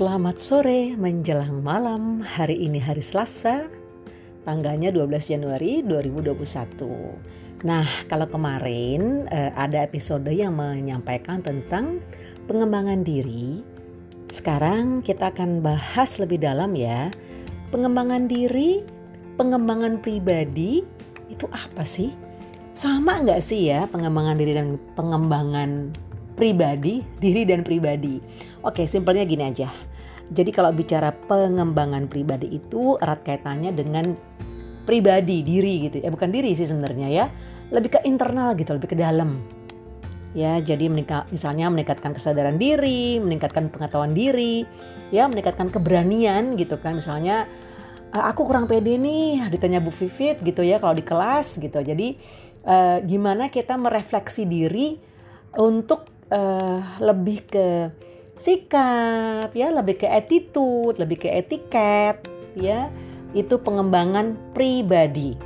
Selamat 0.00 0.40
sore 0.40 0.96
menjelang 0.96 1.60
malam. 1.60 2.24
Hari 2.24 2.56
ini 2.56 2.80
hari 2.80 3.04
Selasa, 3.04 3.68
tanggalnya 4.48 4.88
12 4.88 5.28
Januari 5.28 5.84
2021. 5.84 7.68
Nah, 7.68 7.84
kalau 8.08 8.24
kemarin 8.24 9.28
eh, 9.28 9.52
ada 9.52 9.84
episode 9.84 10.32
yang 10.32 10.56
menyampaikan 10.56 11.44
tentang 11.44 12.00
pengembangan 12.48 13.04
diri. 13.04 13.60
Sekarang 14.32 15.04
kita 15.04 15.36
akan 15.36 15.60
bahas 15.60 16.16
lebih 16.16 16.40
dalam 16.40 16.72
ya. 16.72 17.12
Pengembangan 17.68 18.24
diri, 18.24 18.80
pengembangan 19.36 20.00
pribadi 20.00 20.80
itu 21.28 21.44
apa 21.52 21.84
sih? 21.84 22.08
Sama 22.72 23.20
nggak 23.20 23.44
sih 23.44 23.68
ya 23.68 23.84
pengembangan 23.84 24.40
diri 24.40 24.56
dan 24.56 24.80
pengembangan 24.96 25.92
pribadi, 26.40 27.04
diri 27.20 27.44
dan 27.44 27.60
pribadi. 27.60 28.16
Oke, 28.64 28.88
simpelnya 28.88 29.28
gini 29.28 29.44
aja. 29.44 29.89
Jadi 30.30 30.50
kalau 30.54 30.70
bicara 30.70 31.10
pengembangan 31.26 32.06
pribadi 32.06 32.54
itu 32.54 32.94
erat 33.02 33.26
kaitannya 33.26 33.74
dengan 33.74 34.14
pribadi, 34.86 35.42
diri 35.42 35.90
gitu. 35.90 36.02
Ya 36.02 36.10
bukan 36.10 36.30
diri 36.30 36.54
sih 36.54 36.70
sebenarnya 36.70 37.08
ya. 37.10 37.26
Lebih 37.74 37.98
ke 37.98 38.00
internal 38.06 38.54
gitu, 38.54 38.74
lebih 38.74 38.94
ke 38.94 38.98
dalam. 38.98 39.42
Ya, 40.30 40.62
jadi 40.62 40.86
menika, 40.86 41.26
misalnya 41.34 41.66
meningkatkan 41.66 42.14
kesadaran 42.14 42.54
diri, 42.54 43.18
meningkatkan 43.18 43.66
pengetahuan 43.66 44.14
diri, 44.14 44.62
ya 45.10 45.26
meningkatkan 45.26 45.74
keberanian 45.74 46.54
gitu 46.54 46.78
kan. 46.78 47.02
Misalnya 47.02 47.50
aku 48.14 48.46
kurang 48.46 48.70
pede 48.70 48.94
nih 48.94 49.50
ditanya 49.50 49.82
Bu 49.82 49.90
Vivit 49.90 50.38
gitu 50.42 50.62
ya 50.62 50.78
kalau 50.78 50.94
di 50.94 51.02
kelas 51.02 51.58
gitu. 51.58 51.82
Jadi 51.82 52.14
eh, 52.62 52.98
gimana 53.02 53.50
kita 53.50 53.74
merefleksi 53.74 54.46
diri 54.46 55.10
untuk 55.58 56.06
uh, 56.30 56.80
lebih 57.02 57.38
ke 57.50 57.66
sikap 58.40 59.52
ya. 59.52 59.68
Lebih 59.68 60.00
ke 60.00 60.08
attitude 60.08 60.96
lebih 60.96 61.20
ke 61.20 61.28
etiket 61.28 62.24
ya. 62.56 62.88
Itu 63.36 63.60
pengembangan 63.60 64.34
pribadi. 64.56 65.36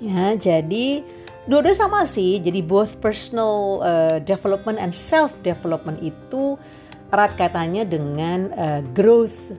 Ya 0.00 0.36
jadi 0.36 1.02
dua-dua 1.48 1.74
sama 1.74 2.04
sih. 2.04 2.38
Jadi 2.38 2.60
both 2.60 3.00
personal 3.00 3.80
uh, 3.80 4.16
development 4.20 4.76
and 4.76 4.92
self 4.92 5.40
development 5.40 5.98
itu 6.04 6.60
erat 7.10 7.34
kaitannya 7.34 7.82
dengan 7.88 8.54
uh, 8.54 8.80
growth 8.94 9.56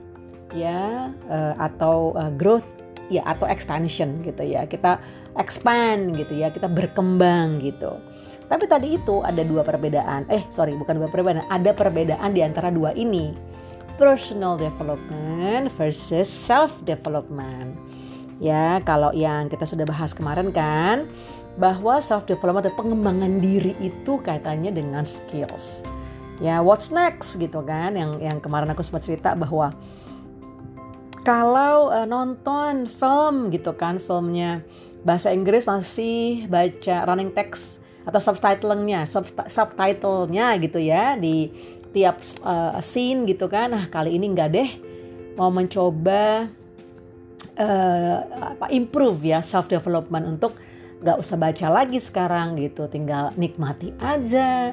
ya 0.56 1.12
uh, 1.28 1.54
atau 1.60 2.16
uh, 2.16 2.32
growth 2.32 2.81
ya 3.12 3.22
atau 3.28 3.44
expansion 3.44 4.24
gitu 4.24 4.40
ya 4.40 4.64
kita 4.64 4.96
expand 5.36 6.16
gitu 6.16 6.32
ya 6.32 6.48
kita 6.48 6.68
berkembang 6.68 7.60
gitu 7.60 8.00
tapi 8.52 8.68
tadi 8.68 9.00
itu 9.00 9.24
ada 9.24 9.40
dua 9.40 9.64
perbedaan. 9.64 10.28
Eh, 10.28 10.44
sorry, 10.52 10.76
bukan 10.76 11.00
dua 11.00 11.08
perbedaan. 11.08 11.48
Ada 11.48 11.72
perbedaan 11.72 12.36
di 12.36 12.44
antara 12.44 12.68
dua 12.68 12.92
ini. 12.92 13.32
Personal 13.96 14.60
development 14.60 15.72
versus 15.72 16.28
self 16.28 16.84
development. 16.84 17.72
Ya, 18.44 18.84
kalau 18.84 19.08
yang 19.16 19.48
kita 19.48 19.64
sudah 19.64 19.88
bahas 19.88 20.12
kemarin 20.12 20.52
kan, 20.52 21.08
bahwa 21.56 21.96
self 22.04 22.28
development 22.28 22.68
atau 22.68 22.76
pengembangan 22.76 23.40
diri 23.40 23.72
itu 23.80 24.20
kaitannya 24.20 24.68
dengan 24.68 25.08
skills. 25.08 25.80
Ya, 26.36 26.60
what's 26.60 26.92
next 26.92 27.40
gitu 27.40 27.64
kan? 27.64 27.96
Yang 27.96 28.20
yang 28.20 28.36
kemarin 28.44 28.68
aku 28.68 28.84
sempat 28.84 29.08
cerita 29.08 29.32
bahwa 29.32 29.72
kalau 31.22 31.90
uh, 31.90 32.06
nonton 32.06 32.86
film 32.90 33.50
gitu 33.54 33.72
kan, 33.74 33.98
filmnya. 34.02 34.62
Bahasa 35.02 35.34
Inggris 35.34 35.66
masih 35.66 36.46
baca 36.46 37.02
running 37.10 37.34
text 37.34 37.82
atau 38.02 38.18
subtitlenya 38.18 39.06
subtitlenya 39.46 40.58
gitu 40.58 40.78
ya 40.82 41.14
di 41.14 41.50
tiap 41.90 42.22
uh, 42.46 42.78
scene 42.78 43.26
gitu 43.26 43.50
kan. 43.50 43.74
Nah 43.74 43.84
kali 43.90 44.14
ini 44.14 44.30
enggak 44.30 44.54
deh 44.54 44.70
mau 45.34 45.50
mencoba 45.50 46.46
uh, 47.58 48.18
apa 48.54 48.66
improve 48.70 49.34
ya 49.34 49.42
self 49.42 49.66
development 49.66 50.38
untuk 50.38 50.54
nggak 51.02 51.18
usah 51.18 51.34
baca 51.34 51.66
lagi 51.70 51.98
sekarang 51.98 52.58
gitu. 52.62 52.86
Tinggal 52.86 53.34
nikmati 53.34 53.90
aja 53.98 54.70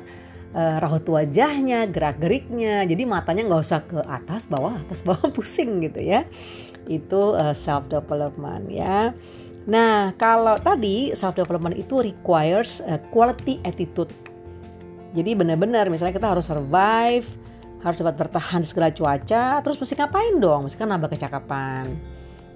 uh, 0.56 0.78
raut 0.82 1.06
wajahnya 1.06 1.90
gerak 1.90 2.22
geriknya 2.22 2.86
jadi 2.86 3.04
matanya 3.06 3.50
nggak 3.50 3.62
usah 3.64 3.82
ke 3.86 4.00
atas 4.06 4.46
bawah 4.48 4.78
atas 4.78 5.04
bawah 5.08 5.30
pusing 5.34 5.84
gitu 5.84 6.00
ya 6.02 6.26
itu 6.90 7.38
uh, 7.38 7.54
self 7.54 7.90
development 7.92 8.70
ya 8.70 9.14
Nah, 9.70 10.18
kalau 10.18 10.58
tadi 10.58 11.14
self 11.14 11.38
development 11.38 11.78
itu 11.78 12.02
requires 12.02 12.82
a 12.90 12.98
quality 13.14 13.62
attitude. 13.62 14.10
Jadi 15.14 15.38
benar-benar 15.38 15.94
misalnya 15.94 16.18
kita 16.18 16.34
harus 16.34 16.50
survive, 16.50 17.30
harus 17.86 17.98
dapat 18.02 18.18
bertahan 18.18 18.66
segala 18.66 18.90
cuaca, 18.90 19.62
terus 19.62 19.78
mesti 19.78 19.94
ngapain 19.94 20.42
dong? 20.42 20.66
Mesti 20.66 20.78
kan 20.78 20.90
nambah 20.90 21.14
kecakapan. 21.14 21.94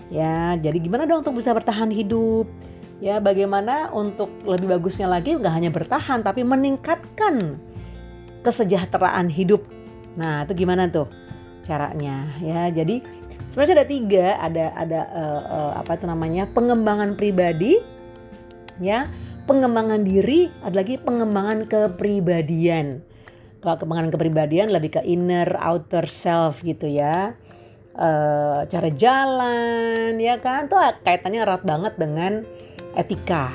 Ya, 0.09 0.57
jadi 0.57 0.77
gimana 0.81 1.05
dong 1.05 1.21
untuk 1.21 1.37
bisa 1.37 1.53
bertahan 1.53 1.93
hidup? 1.93 2.49
Ya, 2.97 3.21
bagaimana 3.21 3.93
untuk 3.93 4.33
lebih 4.45 4.73
bagusnya 4.73 5.05
lagi 5.05 5.37
nggak 5.37 5.53
hanya 5.53 5.69
bertahan 5.69 6.25
tapi 6.25 6.41
meningkatkan 6.41 7.61
kesejahteraan 8.43 9.31
hidup. 9.31 9.63
Nah, 10.19 10.45
itu 10.45 10.53
gimana 10.53 10.91
tuh 10.91 11.09
caranya? 11.63 12.29
Ya, 12.43 12.69
jadi 12.69 13.01
sebenarnya 13.49 13.81
ada 13.81 13.87
tiga. 13.87 14.27
Ada 14.37 14.65
ada 14.75 15.01
uh, 15.09 15.41
uh, 15.47 15.71
apa 15.79 15.97
itu 15.97 16.05
namanya? 16.05 16.43
Pengembangan 16.51 17.15
pribadi 17.17 17.79
ya. 18.83 19.09
Pengembangan 19.43 20.07
diri 20.07 20.47
ada 20.63 20.79
lagi 20.79 20.95
pengembangan 20.95 21.67
kepribadian. 21.67 23.03
Kalau 23.59 23.75
pengembangan 23.79 24.15
kepribadian 24.15 24.71
lebih 24.71 24.99
ke 24.99 25.01
inner 25.03 25.47
outer 25.59 26.07
self 26.07 26.63
gitu 26.63 26.87
ya. 26.87 27.35
Uh, 27.93 28.63
cara 28.71 28.89
jalan 28.91 30.15
ya 30.15 30.39
kan? 30.39 30.71
Tuh 30.71 30.79
kaitannya 31.03 31.43
erat 31.43 31.63
banget 31.67 31.93
dengan 31.99 32.47
etika. 32.95 33.51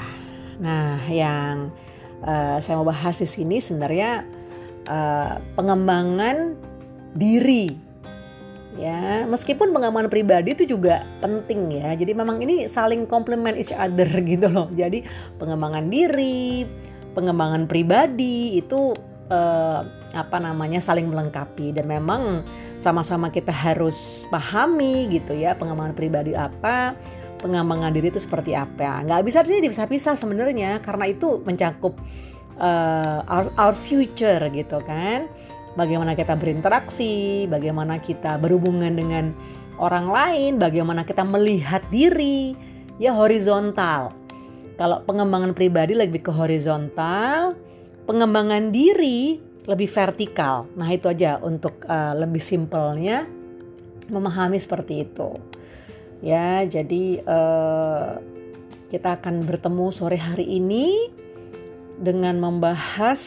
Nah 0.61 1.01
yang 1.09 1.73
uh, 2.23 2.61
saya 2.61 2.77
mau 2.79 2.87
bahas 2.87 3.17
di 3.19 3.29
sini 3.29 3.57
sebenarnya 3.57 4.38
uh, 4.89 5.37
pengembangan 5.55 6.57
diri. 7.15 7.77
Ya 8.79 9.27
meskipun 9.27 9.75
pengembangan 9.75 10.07
pribadi 10.07 10.55
itu 10.55 10.65
juga 10.79 11.03
penting 11.19 11.75
ya. 11.75 11.99
Jadi 11.99 12.15
memang 12.15 12.39
ini 12.39 12.71
saling 12.71 13.11
complement 13.11 13.59
each 13.59 13.75
other 13.75 14.07
gitu 14.31 14.47
loh. 14.47 14.71
Jadi 14.71 15.03
pengembangan 15.37 15.91
diri 15.91 16.63
pengembangan 17.19 17.67
pribadi 17.67 18.55
itu 18.63 18.95
eh, 19.27 19.81
apa 20.15 20.37
namanya 20.39 20.79
saling 20.79 21.11
melengkapi. 21.11 21.75
Dan 21.75 21.91
memang 21.91 22.47
sama-sama 22.79 23.35
kita 23.35 23.51
harus 23.51 24.31
pahami 24.31 25.11
gitu 25.11 25.35
ya 25.35 25.59
pengembangan 25.59 25.99
pribadi 25.99 26.39
apa 26.39 26.95
pengembangan 27.43 27.91
diri 27.91 28.15
itu 28.15 28.23
seperti 28.23 28.55
apa. 28.55 29.03
Nggak 29.03 29.23
bisa 29.27 29.43
sih 29.43 29.59
dipisah-pisah 29.59 30.15
sebenarnya 30.15 30.79
karena 30.87 31.11
itu 31.11 31.43
mencakup 31.43 31.99
uh, 32.59 33.25
our, 33.27 33.47
our 33.57 33.75
future 33.75 34.43
gitu 34.53 34.79
kan 34.85 35.31
bagaimana 35.79 36.19
kita 36.19 36.35
berinteraksi, 36.35 37.47
bagaimana 37.47 38.03
kita 38.03 38.35
berhubungan 38.43 38.99
dengan 38.99 39.31
orang 39.79 40.11
lain, 40.11 40.53
bagaimana 40.59 41.07
kita 41.07 41.23
melihat 41.23 41.87
diri, 41.95 42.59
ya 42.99 43.15
horizontal. 43.15 44.11
Kalau 44.75 45.07
pengembangan 45.07 45.55
pribadi 45.55 45.95
lebih 45.95 46.27
ke 46.27 46.35
horizontal, 46.35 47.55
pengembangan 48.11 48.75
diri 48.75 49.39
lebih 49.71 49.87
vertikal. 49.87 50.67
Nah 50.75 50.91
itu 50.91 51.07
aja 51.07 51.39
untuk 51.39 51.87
uh, 51.87 52.15
lebih 52.19 52.43
simpelnya 52.43 53.27
memahami 54.11 54.59
seperti 54.59 55.07
itu. 55.07 55.39
Ya 56.19 56.67
jadi 56.67 57.23
uh, 57.23 58.19
kita 58.91 59.23
akan 59.23 59.47
bertemu 59.47 59.95
sore 59.95 60.19
hari 60.19 60.59
ini 60.59 61.15
dengan 61.99 62.39
membahas 62.39 63.21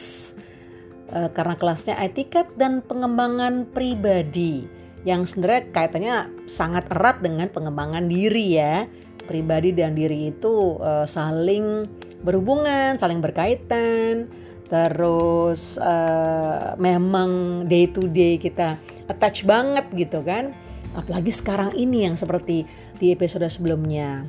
uh, 1.12 1.30
karena 1.32 1.56
kelasnya 1.60 1.96
etiket 2.00 2.48
dan 2.56 2.80
pengembangan 2.84 3.68
pribadi 3.70 4.66
yang 5.02 5.26
sebenarnya 5.26 5.62
kaitannya 5.74 6.16
sangat 6.46 6.86
erat 6.94 7.20
dengan 7.26 7.50
pengembangan 7.50 8.06
diri 8.06 8.58
ya. 8.58 8.86
Pribadi 9.22 9.72
dan 9.72 9.96
diri 9.96 10.34
itu 10.34 10.76
uh, 10.82 11.08
saling 11.08 11.88
berhubungan 12.22 12.98
saling 12.98 13.22
berkaitan. 13.22 14.30
Terus 14.72 15.76
uh, 15.82 16.80
memang 16.80 17.64
day 17.68 17.92
to 17.92 18.08
day 18.08 18.40
kita 18.40 18.80
attach 19.12 19.44
banget 19.44 19.88
gitu 19.96 20.24
kan. 20.24 20.56
Apalagi 20.96 21.32
sekarang 21.32 21.72
ini 21.76 22.08
yang 22.08 22.16
seperti 22.20 22.68
di 23.00 23.12
episode 23.12 23.48
sebelumnya. 23.48 24.28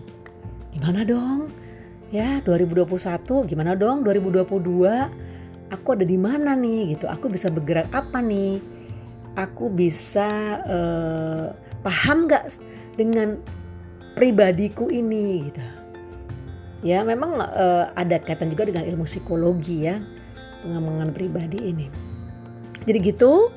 Gimana 0.72 1.05
dong 1.05 1.62
ya 2.12 2.44
2021 2.44 3.49
gimana 3.49 3.73
dong? 3.73 4.05
2022 4.05 5.73
aku 5.73 5.88
ada 5.97 6.05
di 6.05 6.20
mana 6.20 6.53
nih 6.53 6.94
gitu. 6.94 7.09
Aku 7.09 7.32
bisa 7.32 7.49
bergerak 7.49 7.88
apa 7.91 8.20
nih? 8.20 8.61
Aku 9.32 9.73
bisa 9.73 10.61
uh, 10.69 11.56
paham 11.81 12.29
nggak 12.29 12.61
dengan 13.00 13.41
pribadiku 14.12 14.93
ini 14.93 15.49
gitu. 15.49 15.64
Ya 16.85 17.00
memang 17.00 17.41
uh, 17.41 17.88
ada 17.97 18.20
kaitan 18.20 18.53
juga 18.53 18.69
dengan 18.69 18.85
ilmu 18.85 19.08
psikologi 19.08 19.88
ya 19.88 19.97
pengembangan 20.61 21.17
pribadi 21.17 21.58
ini. 21.73 21.87
Jadi 22.85 22.99
gitu 23.00 23.49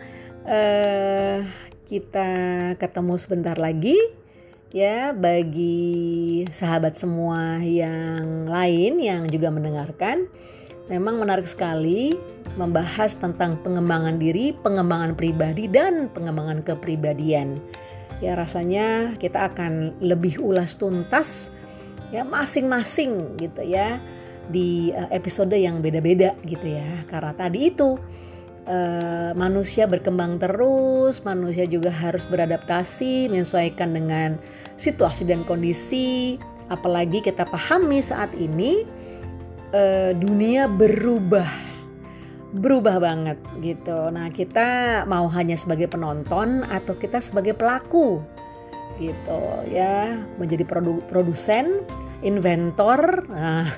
uh, 0.48 1.40
kita 1.86 2.30
ketemu 2.80 3.14
sebentar 3.20 3.60
lagi 3.60 4.00
ya 4.76 5.16
bagi 5.16 6.44
sahabat 6.52 7.00
semua 7.00 7.64
yang 7.64 8.44
lain 8.44 9.00
yang 9.00 9.24
juga 9.32 9.48
mendengarkan. 9.48 10.28
Memang 10.92 11.18
menarik 11.18 11.48
sekali 11.48 12.14
membahas 12.60 13.16
tentang 13.16 13.58
pengembangan 13.64 14.20
diri, 14.20 14.52
pengembangan 14.52 15.16
pribadi 15.16 15.72
dan 15.72 16.12
pengembangan 16.12 16.60
kepribadian. 16.62 17.58
Ya 18.20 18.36
rasanya 18.36 19.16
kita 19.16 19.48
akan 19.50 19.96
lebih 20.04 20.44
ulas 20.44 20.76
tuntas 20.76 21.56
ya 22.12 22.28
masing-masing 22.28 23.40
gitu 23.40 23.64
ya 23.64 23.98
di 24.52 24.92
eh, 24.92 25.10
episode 25.16 25.56
yang 25.56 25.80
beda-beda 25.80 26.36
gitu 26.44 26.68
ya. 26.68 27.08
Karena 27.08 27.32
tadi 27.32 27.72
itu 27.72 27.96
uh, 28.70 29.32
manusia 29.38 29.86
berkembang 29.86 30.38
terus, 30.42 31.22
manusia 31.26 31.66
juga 31.66 31.90
harus 31.90 32.26
beradaptasi, 32.26 33.30
menyesuaikan 33.30 33.94
dengan 33.94 34.38
situasi 34.78 35.26
dan 35.26 35.46
kondisi. 35.46 36.38
Apalagi 36.74 37.22
kita 37.22 37.46
pahami 37.46 38.02
saat 38.02 38.34
ini 38.34 38.86
uh, 39.74 40.12
dunia 40.18 40.66
berubah, 40.66 41.48
berubah 42.58 42.98
banget 42.98 43.38
gitu. 43.62 44.10
Nah 44.10 44.34
kita 44.34 45.04
mau 45.06 45.30
hanya 45.30 45.54
sebagai 45.54 45.90
penonton 45.90 46.66
atau 46.70 46.98
kita 46.98 47.22
sebagai 47.22 47.54
pelaku 47.54 48.26
gitu 48.98 49.42
ya, 49.70 50.16
menjadi 50.40 50.64
produ 50.64 51.04
produsen 51.12 51.84
inventor, 52.26 53.30
nah, 53.30 53.70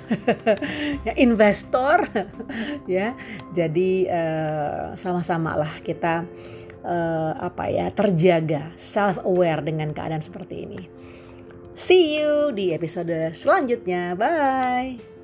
ya 1.07 1.13
investor, 1.19 2.07
ya. 2.89 3.13
Jadi 3.51 4.07
uh, 4.07 4.95
sama-sama 4.95 5.59
lah 5.59 5.73
kita 5.83 6.23
uh, 6.87 7.33
apa 7.37 7.67
ya 7.67 7.91
terjaga, 7.91 8.71
self 8.79 9.19
aware 9.27 9.61
dengan 9.61 9.91
keadaan 9.91 10.23
seperti 10.23 10.55
ini. 10.63 10.81
See 11.77 12.17
you 12.17 12.49
di 12.55 12.73
episode 12.73 13.35
selanjutnya. 13.37 14.17
Bye. 14.17 15.16